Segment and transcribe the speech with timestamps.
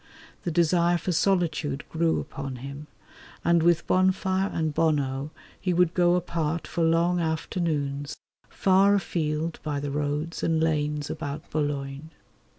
[0.45, 2.87] The desire for solitude grew upon him,
[3.45, 8.17] and with Bonfire and Bonneau he would go apart for long afternoons
[8.49, 12.09] far afield by the roads and lanes about Boulogne.